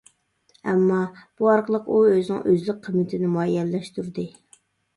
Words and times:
ئەمما 0.71 1.01
بۇ 1.41 1.51
ئارقىلىق 1.51 1.85
ئۇ 1.85 2.01
ئۆزىنىڭ 2.15 2.41
ئۆزلۈك 2.55 2.81
قىممىتىنى 2.89 3.33
مۇئەييەنلەشتۈردى. 3.37 4.31